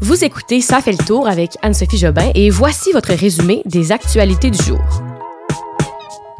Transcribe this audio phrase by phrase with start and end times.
[0.00, 4.48] Vous écoutez Ça fait le tour avec Anne-Sophie Jobin et voici votre résumé des actualités
[4.48, 4.78] du jour.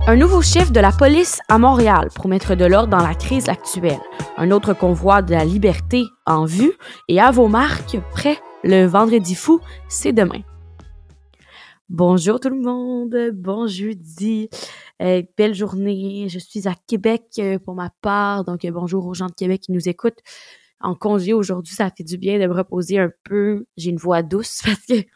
[0.06, 3.48] Un nouveau chef de la police à Montréal pour mettre de l'ordre dans la crise
[3.48, 3.98] actuelle.
[4.36, 6.72] Un autre convoi de la liberté en vue
[7.08, 10.42] et à vos marques, prêt, le vendredi fou, c'est demain.
[11.88, 14.50] Bonjour tout le monde, bon jeudi,
[15.02, 16.28] euh, belle journée.
[16.28, 19.62] Je suis à Québec euh, pour ma part, donc euh, bonjour aux gens de Québec
[19.62, 20.22] qui nous écoutent
[20.80, 23.66] en congé aujourd'hui, ça fait du bien de me reposer un peu.
[23.76, 25.06] J'ai une voix douce parce que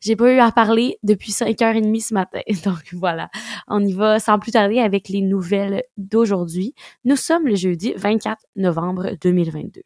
[0.00, 2.40] j'ai pas eu à parler depuis 5h30 ce matin.
[2.64, 3.30] Donc voilà,
[3.68, 6.74] on y va sans plus tarder avec les nouvelles d'aujourd'hui.
[7.04, 9.82] Nous sommes le jeudi 24 novembre 2022.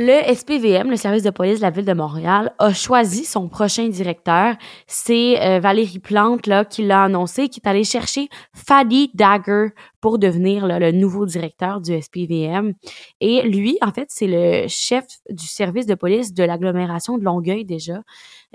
[0.00, 3.88] Le SPVM, le service de police de la ville de Montréal, a choisi son prochain
[3.88, 4.54] directeur.
[4.86, 9.70] C'est euh, Valérie Plante là qui l'a annoncé, qui est allée chercher Fadi Dagger
[10.00, 12.74] pour devenir le nouveau directeur du SPVM.
[13.20, 17.64] Et lui, en fait, c'est le chef du service de police de l'agglomération de Longueuil
[17.64, 18.02] déjà.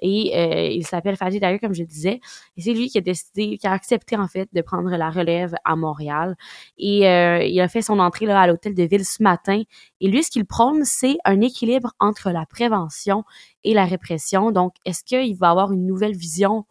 [0.02, 2.20] Et euh, il s'appelle Fadi Dagger, comme je disais.
[2.58, 5.54] Et c'est lui qui a décidé, qui a accepté en fait de prendre la relève
[5.66, 6.36] à Montréal.
[6.78, 9.62] Et euh, il a fait son entrée là à l'hôtel de ville ce matin.
[10.00, 13.23] Et lui, ce qu'il prône, c'est un équilibre entre la prévention
[13.64, 14.52] et la répression.
[14.52, 16.66] Donc, est-ce qu'il va avoir une nouvelle vision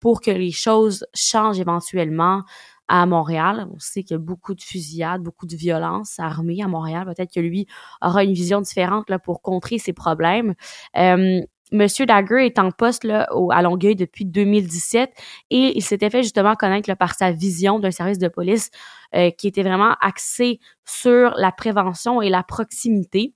[0.00, 2.42] pour que les choses changent éventuellement?
[2.88, 3.68] À Montréal?
[3.72, 7.04] On sait qu'il y a beaucoup de fusillades, beaucoup de violences armées à Montréal.
[7.06, 7.66] Peut-être que lui
[8.02, 10.54] aura une vision différente là, pour contrer ces problèmes.
[10.96, 15.12] Euh, Monsieur Dagger est en poste là, au, à Longueuil depuis 2017
[15.50, 18.70] et il s'était fait justement connaître par sa vision d'un service de police
[19.14, 23.34] euh, qui était vraiment axé sur la prévention et la proximité.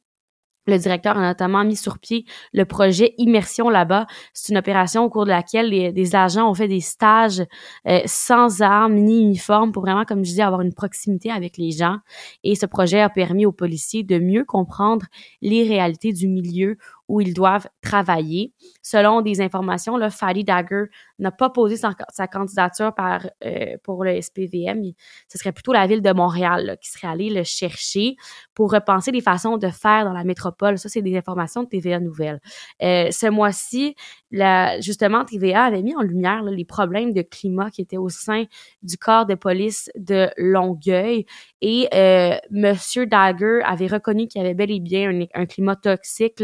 [0.66, 4.06] Le directeur a notamment mis sur pied le projet Immersion là-bas.
[4.32, 7.42] C'est une opération au cours de laquelle des agents ont fait des stages
[7.88, 11.72] euh, sans armes ni uniformes pour vraiment, comme je dis, avoir une proximité avec les
[11.72, 11.96] gens.
[12.44, 15.06] Et ce projet a permis aux policiers de mieux comprendre
[15.40, 16.76] les réalités du milieu
[17.12, 18.54] où ils doivent travailler.
[18.80, 20.84] Selon des informations, là, Fadi Dagger
[21.18, 21.92] n'a pas posé sa,
[22.26, 22.94] candidature
[23.44, 24.82] euh, pour le SPVM.
[25.28, 28.16] ce serait plutôt la ville de Montréal qui serait allée le chercher
[28.54, 30.78] pour repenser les façons de faire dans la métropole.
[30.78, 32.40] Ça, c'est des informations de TVA Nouvelle.
[32.82, 33.94] Euh, ce mois-ci,
[34.80, 38.44] justement, TVA avait mis en lumière les problèmes de climat qui étaient au sein
[38.82, 41.26] du corps de police de Longueuil.
[41.64, 46.42] Et euh, Monsieur Dagger avait reconnu qu'il y avait bel et bien un, climat toxique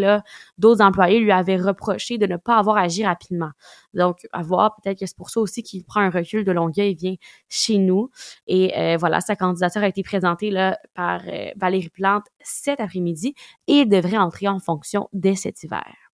[0.58, 3.50] d'autres employés lui avaient reproché de ne pas avoir agi rapidement.
[3.94, 6.92] Donc, à voir, peut-être que c'est pour ça aussi qu'il prend un recul de Longueuil
[6.92, 7.14] et vient
[7.48, 8.10] chez nous.
[8.46, 13.34] Et euh, voilà, sa candidature a été présentée là, par euh, Valérie Plante cet après-midi
[13.66, 16.07] et devrait entrer en fonction dès cet hiver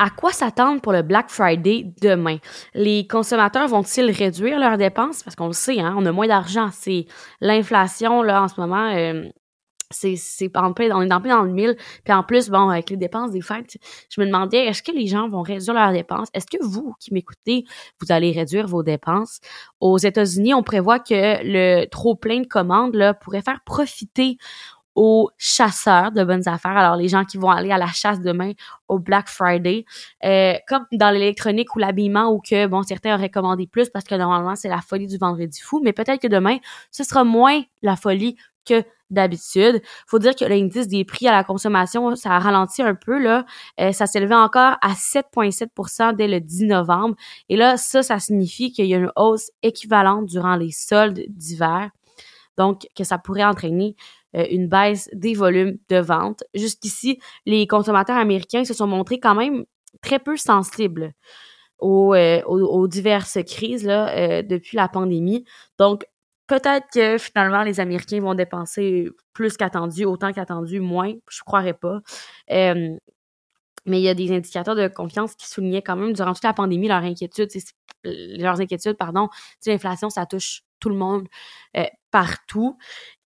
[0.00, 2.38] à quoi s'attendre pour le Black Friday demain?
[2.72, 5.22] Les consommateurs vont-ils réduire leurs dépenses?
[5.22, 6.70] Parce qu'on le sait, hein, on a moins d'argent.
[6.72, 7.04] C'est
[7.42, 9.28] l'inflation, là, en ce moment, euh,
[9.90, 10.16] c'est
[10.56, 13.32] en on est en plein dans le mille puis en plus bon avec les dépenses
[13.32, 13.76] des fêtes
[14.08, 16.28] je me demandais est-ce que les gens vont réduire leurs dépenses?
[16.32, 17.64] Est-ce que vous qui m'écoutez
[18.00, 19.40] vous allez réduire vos dépenses?
[19.80, 24.38] Aux États-Unis on prévoit que le trop plein de commandes pourrait faire profiter
[24.94, 26.76] aux chasseurs de bonnes affaires.
[26.76, 28.52] Alors, les gens qui vont aller à la chasse demain
[28.88, 29.84] au Black Friday,
[30.24, 34.14] euh, comme dans l'électronique ou l'habillement, ou que, bon, certains auraient commandé plus parce que
[34.14, 36.58] normalement, c'est la folie du vendredi fou, mais peut-être que demain,
[36.90, 38.36] ce sera moins la folie
[38.66, 39.82] que d'habitude.
[40.06, 43.44] Faut dire que l'indice des prix à la consommation, ça a ralenti un peu là.
[43.80, 47.16] Euh, ça s'élevait encore à 7,7% dès le 10 novembre.
[47.48, 51.90] Et là, ça, ça signifie qu'il y a une hausse équivalente durant les soldes d'hiver.
[52.56, 53.96] Donc, que ça pourrait entraîner
[54.36, 56.44] euh, une baisse des volumes de vente.
[56.54, 59.64] Jusqu'ici, les consommateurs américains se sont montrés quand même
[60.02, 61.12] très peu sensibles
[61.78, 65.44] aux, euh, aux, diverses crises là, depuis la pandémie.
[65.78, 66.04] Donc,
[66.46, 72.00] peut-être que finalement les Américains vont dépenser plus qu'attendu, autant qu'attendu, moins, je croirais pas.
[72.48, 72.98] mais
[73.86, 76.88] il y a des indicateurs de confiance qui soulignaient quand même durant toute la pandémie
[76.88, 77.48] leur inquiétude,
[78.04, 79.28] leurs inquiétudes, pardon.
[79.66, 81.28] L'inflation, ça touche tout le monde
[81.76, 82.76] euh, partout.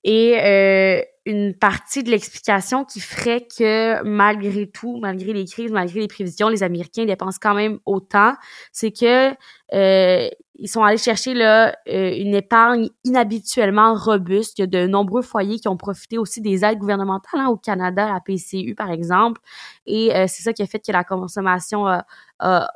[0.04, 6.00] Et euh, une partie de l'explication qui ferait que malgré tout, malgré les crises, malgré
[6.00, 8.34] les prévisions, les Américains dépensent quand même autant,
[8.72, 9.34] c'est que
[9.74, 10.28] euh,
[10.58, 14.58] ils sont allés chercher là euh, une épargne inhabituellement robuste.
[14.58, 17.56] Il y a de nombreux foyers qui ont profité aussi des aides gouvernementales hein, au
[17.56, 19.40] Canada, la PCU par exemple,
[19.86, 22.04] et euh, c'est ça qui a fait que la consommation a,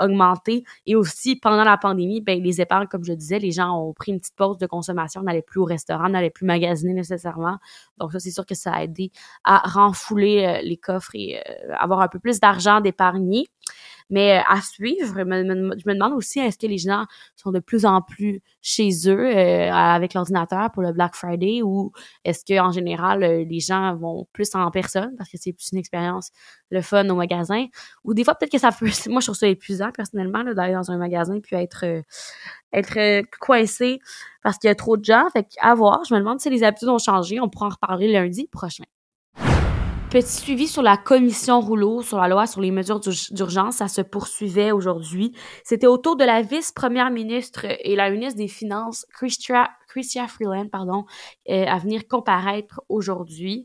[0.00, 0.64] augmenté.
[0.86, 4.10] Et aussi pendant la pandémie, ben les épargnes, comme je disais, les gens ont pris
[4.10, 7.58] une petite pause de consommation, n'allaient plus au restaurant, n'allaient plus magasiner nécessairement.
[7.98, 9.12] Donc ça, c'est sûr que ça a aidé
[9.44, 11.40] à renfouler euh, les coffres et
[11.78, 13.46] avoir un peu plus d'argent d'épargner.
[14.12, 17.86] Mais euh, à suivre, je me, demande aussi est-ce que les gens sont de plus
[17.86, 21.92] en plus chez eux euh, avec l'ordinateur pour le Black Friday ou
[22.22, 25.70] est-ce que en général euh, les gens vont plus en personne parce que c'est plus
[25.72, 26.30] une expérience
[26.70, 27.64] le fun au magasin?
[28.04, 30.90] Ou des fois peut-être que ça peut moi je trouve ça épuisant personnellement d'aller dans
[30.90, 32.02] un magasin puis être
[32.74, 33.98] être coincé
[34.42, 35.24] parce qu'il y a trop de gens.
[35.32, 37.40] Fait à voir je me demande si les habitudes ont changé.
[37.40, 38.84] On pourra en reparler lundi prochain
[40.12, 43.00] Petit suivi sur la commission rouleau sur la loi sur les mesures
[43.30, 45.34] d'urgence, ça se poursuivait aujourd'hui.
[45.64, 49.70] C'était au tour de la vice-première ministre et la ministre des Finances, Christia,
[50.28, 51.06] Freeland, pardon,
[51.48, 53.64] euh, à venir comparaître aujourd'hui.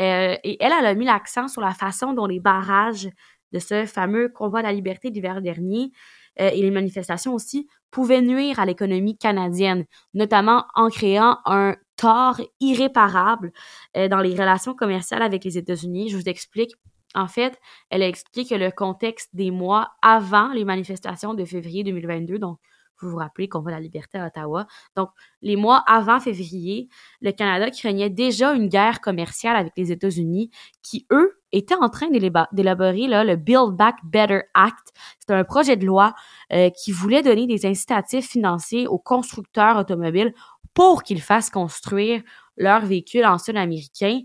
[0.00, 3.08] Euh, et elle, elle a mis l'accent sur la façon dont les barrages
[3.52, 5.92] de ce fameux convoi de la liberté d'hiver dernier
[6.40, 12.40] euh, et les manifestations aussi pouvaient nuire à l'économie canadienne, notamment en créant un tort
[12.60, 13.52] irréparable
[13.96, 16.10] euh, dans les relations commerciales avec les États-Unis.
[16.10, 16.74] Je vous explique.
[17.14, 17.60] En fait,
[17.90, 22.58] elle a expliqué que le contexte des mois avant les manifestations de février 2022, donc
[23.00, 24.66] vous vous rappelez qu'on voit la liberté à Ottawa.
[24.96, 25.10] Donc,
[25.42, 26.88] les mois avant février,
[27.20, 30.50] le Canada craignait déjà une guerre commerciale avec les États-Unis
[30.82, 34.92] qui, eux, étaient en train d'élaborer le Build Back Better Act.
[35.20, 36.14] C'est un projet de loi
[36.52, 40.34] euh, qui voulait donner des incitatifs financiers aux constructeurs automobiles
[40.74, 42.22] pour qu'ils fassent construire
[42.56, 44.20] leurs véhicules en sol américain.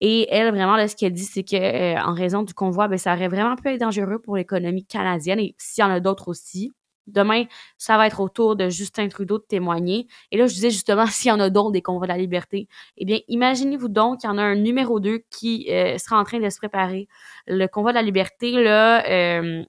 [0.00, 2.98] Et elle, vraiment, là, ce qu'elle dit, c'est que euh, en raison du convoi, ben,
[2.98, 6.28] ça aurait vraiment pu être dangereux pour l'économie canadienne et s'il y en a d'autres
[6.28, 6.72] aussi.
[7.06, 7.44] Demain,
[7.76, 10.06] ça va être au tour de Justin Trudeau de témoigner.
[10.30, 12.68] Et là, je disais justement, s'il y en a d'autres des convois de la liberté,
[12.96, 16.24] eh bien, imaginez-vous donc qu'il y en a un numéro 2 qui euh, sera en
[16.24, 17.08] train de se préparer.
[17.46, 19.64] Le convoi de la liberté, là, euh,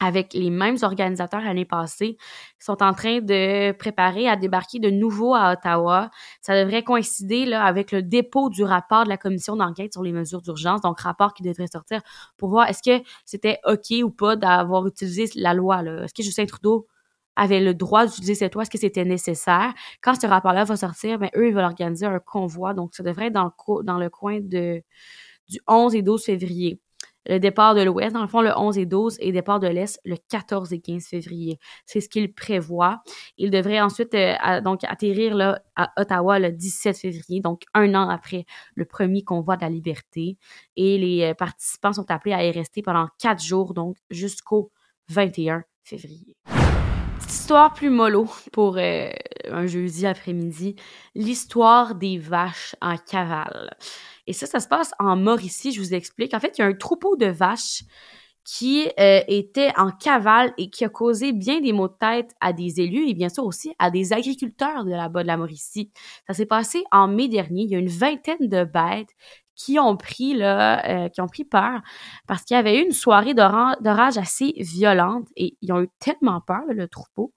[0.00, 2.16] avec les mêmes organisateurs l'année passée,
[2.58, 6.10] sont en train de préparer à débarquer de nouveau à Ottawa.
[6.40, 10.12] Ça devrait coïncider là, avec le dépôt du rapport de la commission d'enquête sur les
[10.12, 12.00] mesures d'urgence, donc rapport qui devrait sortir
[12.36, 15.82] pour voir est-ce que c'était OK ou pas d'avoir utilisé la loi.
[15.82, 16.86] Est-ce que Justin Trudeau
[17.36, 19.74] avait le droit d'utiliser cette loi, est-ce que c'était nécessaire?
[20.00, 23.26] Quand ce rapport-là va sortir, ben, eux, ils veulent organiser un convoi, donc ça devrait
[23.26, 24.82] être dans le, dans le coin de,
[25.48, 26.80] du 11 et 12 février
[27.26, 30.00] le départ de l'Ouest, dans le fond, le 11 et 12, et départ de l'Est,
[30.04, 31.58] le 14 et 15 février.
[31.86, 33.02] C'est ce qu'il prévoit.
[33.38, 38.08] Il devrait ensuite euh, donc atterrir là, à Ottawa le 17 février, donc un an
[38.08, 38.44] après
[38.74, 40.36] le premier convoi de la liberté.
[40.76, 44.70] Et les euh, participants sont appelés à y rester pendant quatre jours, donc jusqu'au
[45.08, 46.36] 21 février.
[47.28, 49.10] Histoire plus mollo pour euh,
[49.50, 50.76] un jeudi après-midi,
[51.14, 53.76] l'histoire des vaches en cavale.
[54.26, 56.34] Et ça, ça se passe en Mauricie, je vous explique.
[56.34, 57.84] En fait, il y a un troupeau de vaches
[58.44, 62.52] qui euh, était en cavale et qui a causé bien des maux de tête à
[62.52, 65.90] des élus et bien sûr aussi à des agriculteurs de là-bas de la Mauricie.
[66.26, 67.62] Ça s'est passé en mai dernier.
[67.62, 69.14] Il y a une vingtaine de bêtes
[69.56, 71.08] qui ont pris là, euh,
[71.50, 71.80] peur
[72.26, 76.40] parce qu'il y avait eu une soirée d'orage assez violente et ils ont eu tellement
[76.40, 77.32] peur le troupeau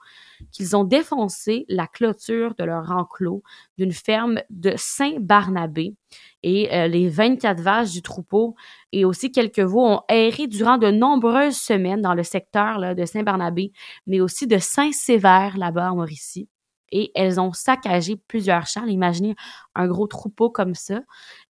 [0.52, 3.44] qu'ils ont défoncé la clôture de leur enclos
[3.78, 5.96] d'une ferme de Saint-Barnabé.
[6.44, 8.56] Et euh, les 24 vaches du troupeau
[8.92, 13.72] et aussi quelques veaux ont erré durant de nombreuses semaines dans le secteur de Saint-Barnabé,
[14.06, 16.48] mais aussi de Saint-Sévère là-bas en Mauricie
[16.92, 18.86] et elles ont saccagé plusieurs champs.
[18.86, 19.36] Imaginez
[19.76, 21.02] un gros troupeau comme ça.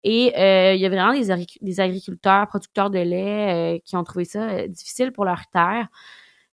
[0.03, 4.25] Et euh, il y a vraiment des, agriculteurs, producteurs de lait euh, qui ont trouvé
[4.25, 5.87] ça euh, difficile pour leur terre.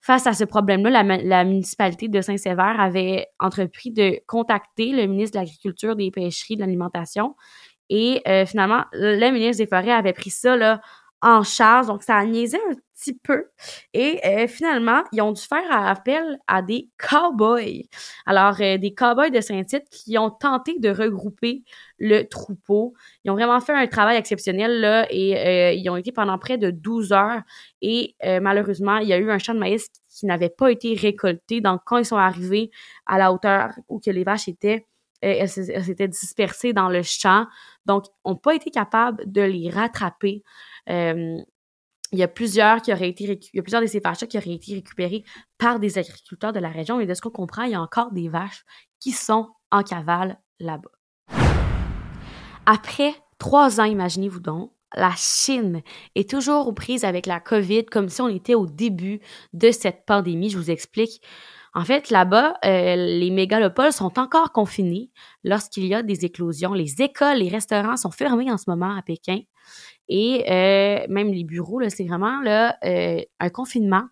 [0.02, 5.44] Face à ce problème-là, la, municipalité de Saint-Sévère avait entrepris de contacter le ministre de
[5.44, 7.36] l'Agriculture, des Pêcheries, de l'Alimentation.
[7.90, 10.80] Et finalement, le ministre des Forêts avait pris ça là,
[11.28, 11.88] en charge.
[11.88, 13.46] Donc, ça a niaisé un petit peu.
[13.94, 17.84] Et euh, finalement, ils ont dû faire appel à des cowboys.
[18.26, 21.64] Alors, euh, des cowboys de Saint-Tite qui ont tenté de regrouper
[22.00, 22.94] le troupeau.
[23.24, 26.58] Ils ont vraiment fait un travail exceptionnel, là, et euh, ils ont été pendant près
[26.58, 27.42] de 12 heures.
[27.82, 31.62] Et malheureusement, il y a eu un champ de maïs qui n'avait pas été récolté.
[31.62, 32.72] Donc, quand ils sont arrivés
[33.06, 34.88] à la hauteur où que les vaches étaient,
[35.22, 37.46] elles s'étaient dispersées dans le champ.
[37.86, 40.44] Donc, n'ont pas été capables de les rattraper.
[40.90, 41.38] Euh,
[42.14, 44.38] il y a plusieurs qui auraient été il y a plusieurs de ces vaches qui
[44.38, 45.24] auraient été récupérées
[45.58, 47.00] par des agriculteurs de la région.
[47.00, 48.64] Et de ce qu'on comprend, il y a encore des vaches
[49.00, 50.92] qui sont en cavale là-bas.
[52.66, 55.82] Après trois ans, imaginez-vous donc, la Chine
[56.16, 59.20] est toujours aux prises avec la COVID comme si on était au début
[59.54, 60.50] de cette pandémie.
[60.50, 61.22] Je vous explique.
[61.74, 65.12] En fait, là-bas, euh, les mégalopoles sont encore confinés
[65.44, 66.74] lorsqu'il y a des éclosions.
[66.74, 69.42] Les écoles, les restaurants sont fermés en ce moment à Pékin.
[70.10, 74.04] Et euh, même les bureaux, c'est vraiment là, euh, un confinement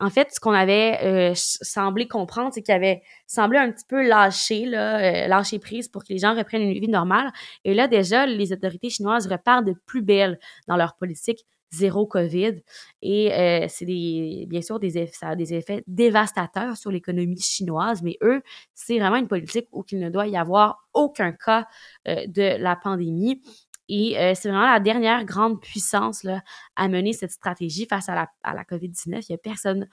[0.00, 4.06] en fait, ce qu'on avait euh, semblé comprendre, c'est qu'il avait semblé un petit peu
[4.06, 7.32] lâché, là, euh, lâcher prise pour que les gens reprennent une vie normale.
[7.64, 12.62] Et là, déjà, les autorités chinoises repartent de plus belle dans leur politique zéro COVID.
[13.02, 17.40] Et euh, c'est des, bien sûr des effets, ça a des effets dévastateurs sur l'économie
[17.40, 18.42] chinoise, mais eux,
[18.74, 21.66] c'est vraiment une politique où il ne doit y avoir aucun cas
[22.06, 23.42] de la pandémie.
[23.88, 26.42] Et euh, c'est vraiment la dernière grande puissance là,
[26.76, 29.24] à mener cette stratégie face à la, à la COVID-19.
[29.28, 29.88] Il n'y a personne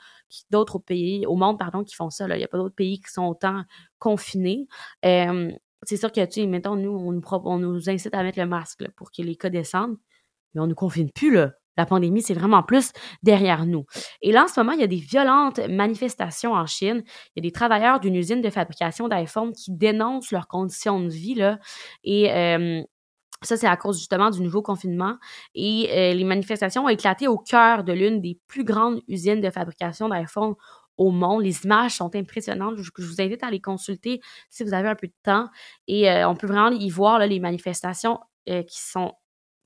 [0.50, 2.28] d'autres pays, au monde, pardon, qui font ça.
[2.28, 2.36] Là.
[2.36, 3.64] Il n'y a pas d'autres pays qui sont autant
[4.00, 4.68] confinés.
[5.06, 5.52] Euh,
[5.84, 8.46] c'est sûr que, tu sais, mettons, nous, on nous, on nous incite à mettre le
[8.46, 9.98] masque là, pour que les cas descendent,
[10.54, 11.54] mais on ne nous confine plus, là.
[11.78, 12.92] La pandémie, c'est vraiment plus
[13.24, 13.86] derrière nous.
[14.22, 17.02] Et là, en ce moment, il y a des violentes manifestations en Chine.
[17.06, 21.08] Il y a des travailleurs d'une usine de fabrication d'iPhone qui dénoncent leurs conditions de
[21.08, 21.60] vie, là.
[22.04, 22.84] Et euh,
[23.42, 25.18] ça, c'est à cause justement du nouveau confinement.
[25.56, 29.50] Et euh, les manifestations ont éclaté au cœur de l'une des plus grandes usines de
[29.50, 30.54] fabrication d'iPhone
[30.98, 31.44] au monde.
[31.44, 32.76] Les images sont impressionnantes.
[32.78, 35.50] Je, vous invite à les consulter si vous avez un peu de temps.
[35.88, 38.20] Et euh, on peut vraiment y voir les manifestations
[38.50, 39.14] euh, qui sont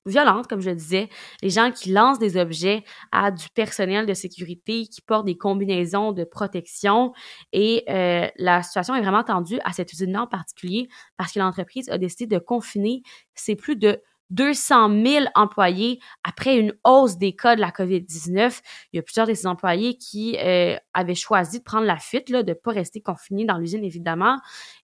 [0.06, 1.08] violentes, comme je le disais,
[1.42, 6.12] les gens qui lancent des objets à du personnel de sécurité, qui portent des combinaisons
[6.12, 7.12] de protection.
[7.52, 11.88] Et euh, la situation est vraiment tendue à cette usine-là en particulier parce que l'entreprise
[11.90, 13.02] a décidé de confiner
[13.34, 18.60] ses plus de 200 000 employés après une hausse des cas de la COVID-19.
[18.92, 22.28] Il y a plusieurs de ces employés qui euh, avaient choisi de prendre la fuite,
[22.30, 24.38] là, de ne pas rester confinés dans l'usine, évidemment.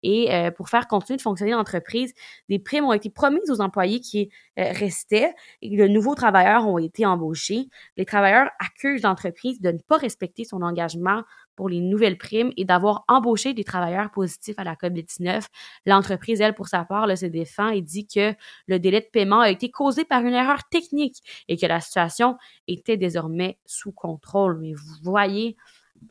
[0.03, 2.13] Et euh, pour faire continuer de fonctionner l'entreprise,
[2.49, 6.77] des primes ont été promises aux employés qui euh, restaient et de nouveaux travailleurs ont
[6.77, 7.69] été embauchés.
[7.97, 11.23] Les travailleurs accusent l'entreprise de ne pas respecter son engagement
[11.59, 15.45] pour les nouvelles primes et d'avoir embauché des travailleurs positifs à la COVID-19.
[15.85, 18.33] L'entreprise, elle, pour sa part, se défend et dit que
[18.67, 21.17] le délai de paiement a été causé par une erreur technique
[21.49, 22.37] et que la situation
[22.69, 24.57] était désormais sous contrôle.
[24.61, 25.57] Mais vous voyez,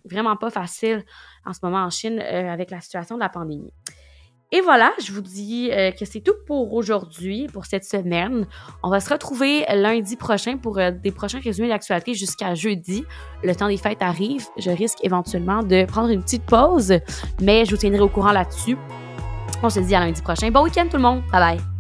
[0.05, 1.03] vraiment pas facile
[1.47, 3.73] en ce moment en Chine euh, avec la situation de la pandémie.
[4.51, 8.47] Et voilà, je vous dis euh, que c'est tout pour aujourd'hui, pour cette semaine.
[8.83, 13.05] On va se retrouver lundi prochain pour euh, des prochains résumés d'actualité jusqu'à jeudi.
[13.43, 14.47] Le temps des fêtes arrive.
[14.57, 16.95] Je risque éventuellement de prendre une petite pause,
[17.43, 18.79] mais je vous tiendrai au courant là-dessus.
[19.63, 20.51] On se dit à lundi prochain.
[20.51, 21.23] Bon week-end tout le monde.
[21.31, 21.78] Bye bye.